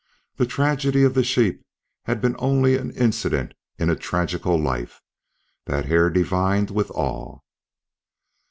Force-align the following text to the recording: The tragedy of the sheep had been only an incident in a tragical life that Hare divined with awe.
The 0.37 0.47
tragedy 0.47 1.03
of 1.03 1.13
the 1.13 1.23
sheep 1.23 1.61
had 2.05 2.21
been 2.21 2.35
only 2.39 2.75
an 2.75 2.89
incident 2.89 3.53
in 3.77 3.87
a 3.91 3.95
tragical 3.95 4.59
life 4.59 4.99
that 5.67 5.85
Hare 5.85 6.09
divined 6.09 6.71
with 6.71 6.89
awe. 6.95 7.37